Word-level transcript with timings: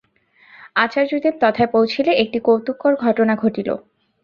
আচার্যদেব 0.75 1.33
তথায় 1.41 1.69
পৌঁছিলে 1.71 2.11
একটি 2.23 2.37
কৌতুককর 2.39 2.93
ঘটনা 3.03 3.33
ঘটিল। 3.35 3.69